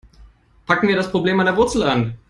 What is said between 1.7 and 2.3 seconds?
an.